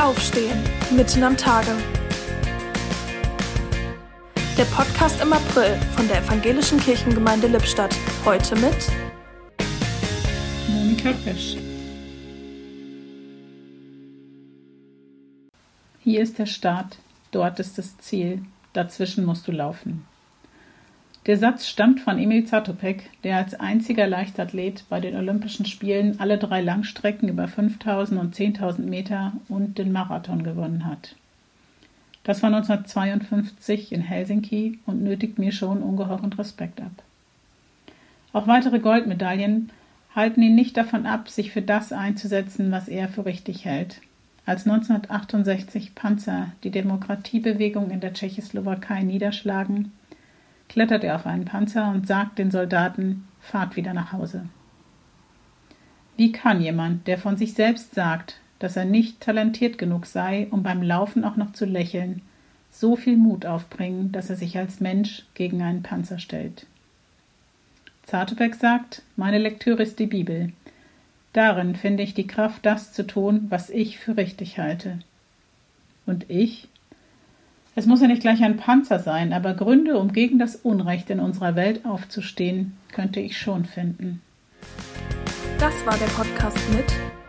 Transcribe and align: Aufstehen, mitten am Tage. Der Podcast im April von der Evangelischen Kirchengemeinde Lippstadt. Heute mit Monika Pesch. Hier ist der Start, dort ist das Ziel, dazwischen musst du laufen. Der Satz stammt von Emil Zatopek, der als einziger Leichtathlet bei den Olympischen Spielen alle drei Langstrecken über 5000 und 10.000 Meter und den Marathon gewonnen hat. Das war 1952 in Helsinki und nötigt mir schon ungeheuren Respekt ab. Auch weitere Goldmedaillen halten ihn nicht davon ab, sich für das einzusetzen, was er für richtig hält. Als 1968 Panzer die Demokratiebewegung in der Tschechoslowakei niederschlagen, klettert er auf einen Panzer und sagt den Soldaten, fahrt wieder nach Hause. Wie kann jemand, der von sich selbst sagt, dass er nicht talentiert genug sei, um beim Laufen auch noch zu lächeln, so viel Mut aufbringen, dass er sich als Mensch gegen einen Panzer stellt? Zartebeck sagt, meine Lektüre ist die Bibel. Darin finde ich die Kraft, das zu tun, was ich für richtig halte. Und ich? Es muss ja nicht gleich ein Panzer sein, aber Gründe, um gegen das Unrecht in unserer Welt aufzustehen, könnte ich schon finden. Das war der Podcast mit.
Aufstehen, 0.00 0.58
mitten 0.96 1.22
am 1.22 1.36
Tage. 1.36 1.72
Der 4.56 4.64
Podcast 4.64 5.20
im 5.20 5.30
April 5.30 5.76
von 5.94 6.08
der 6.08 6.22
Evangelischen 6.22 6.80
Kirchengemeinde 6.80 7.48
Lippstadt. 7.48 7.94
Heute 8.24 8.56
mit 8.56 8.90
Monika 10.68 11.12
Pesch. 11.22 11.58
Hier 15.98 16.22
ist 16.22 16.38
der 16.38 16.46
Start, 16.46 16.96
dort 17.30 17.60
ist 17.60 17.76
das 17.76 17.98
Ziel, 17.98 18.42
dazwischen 18.72 19.26
musst 19.26 19.46
du 19.48 19.52
laufen. 19.52 20.06
Der 21.26 21.36
Satz 21.36 21.66
stammt 21.66 22.00
von 22.00 22.18
Emil 22.18 22.46
Zatopek, 22.46 23.10
der 23.24 23.36
als 23.36 23.54
einziger 23.54 24.06
Leichtathlet 24.06 24.84
bei 24.88 25.00
den 25.00 25.14
Olympischen 25.16 25.66
Spielen 25.66 26.18
alle 26.18 26.38
drei 26.38 26.62
Langstrecken 26.62 27.28
über 27.28 27.46
5000 27.46 28.18
und 28.18 28.34
10.000 28.34 28.80
Meter 28.80 29.32
und 29.48 29.76
den 29.76 29.92
Marathon 29.92 30.42
gewonnen 30.42 30.86
hat. 30.86 31.16
Das 32.24 32.42
war 32.42 32.48
1952 32.48 33.92
in 33.92 34.00
Helsinki 34.00 34.78
und 34.86 35.02
nötigt 35.02 35.38
mir 35.38 35.52
schon 35.52 35.82
ungeheuren 35.82 36.32
Respekt 36.32 36.80
ab. 36.80 37.02
Auch 38.32 38.46
weitere 38.46 38.78
Goldmedaillen 38.78 39.70
halten 40.14 40.42
ihn 40.42 40.54
nicht 40.54 40.76
davon 40.76 41.04
ab, 41.04 41.28
sich 41.28 41.50
für 41.50 41.62
das 41.62 41.92
einzusetzen, 41.92 42.70
was 42.70 42.88
er 42.88 43.08
für 43.08 43.26
richtig 43.26 43.64
hält. 43.66 44.00
Als 44.46 44.66
1968 44.66 45.94
Panzer 45.94 46.52
die 46.64 46.70
Demokratiebewegung 46.70 47.90
in 47.90 48.00
der 48.00 48.14
Tschechoslowakei 48.14 49.02
niederschlagen, 49.02 49.92
klettert 50.70 51.02
er 51.02 51.16
auf 51.16 51.26
einen 51.26 51.44
Panzer 51.44 51.90
und 51.90 52.06
sagt 52.06 52.38
den 52.38 52.52
Soldaten, 52.52 53.26
fahrt 53.40 53.74
wieder 53.74 53.92
nach 53.92 54.12
Hause. 54.12 54.46
Wie 56.16 56.30
kann 56.30 56.60
jemand, 56.60 57.08
der 57.08 57.18
von 57.18 57.36
sich 57.36 57.54
selbst 57.54 57.92
sagt, 57.94 58.38
dass 58.60 58.76
er 58.76 58.84
nicht 58.84 59.20
talentiert 59.20 59.78
genug 59.78 60.06
sei, 60.06 60.46
um 60.52 60.62
beim 60.62 60.80
Laufen 60.80 61.24
auch 61.24 61.34
noch 61.34 61.52
zu 61.52 61.64
lächeln, 61.64 62.22
so 62.70 62.94
viel 62.94 63.16
Mut 63.16 63.46
aufbringen, 63.46 64.12
dass 64.12 64.30
er 64.30 64.36
sich 64.36 64.56
als 64.56 64.78
Mensch 64.78 65.24
gegen 65.34 65.60
einen 65.60 65.82
Panzer 65.82 66.20
stellt? 66.20 66.66
Zartebeck 68.04 68.54
sagt, 68.54 69.02
meine 69.16 69.38
Lektüre 69.38 69.82
ist 69.82 69.98
die 69.98 70.06
Bibel. 70.06 70.52
Darin 71.32 71.74
finde 71.74 72.04
ich 72.04 72.14
die 72.14 72.28
Kraft, 72.28 72.64
das 72.64 72.92
zu 72.92 73.04
tun, 73.04 73.46
was 73.48 73.70
ich 73.70 73.98
für 73.98 74.16
richtig 74.16 74.58
halte. 74.58 75.00
Und 76.06 76.30
ich? 76.30 76.68
Es 77.80 77.86
muss 77.86 78.02
ja 78.02 78.08
nicht 78.08 78.20
gleich 78.20 78.42
ein 78.42 78.58
Panzer 78.58 78.98
sein, 78.98 79.32
aber 79.32 79.54
Gründe, 79.54 79.96
um 79.96 80.12
gegen 80.12 80.38
das 80.38 80.54
Unrecht 80.54 81.08
in 81.08 81.18
unserer 81.18 81.56
Welt 81.56 81.86
aufzustehen, 81.86 82.76
könnte 82.92 83.20
ich 83.20 83.38
schon 83.38 83.64
finden. 83.64 84.20
Das 85.58 85.72
war 85.86 85.96
der 85.96 86.04
Podcast 86.08 86.58
mit. 86.76 87.19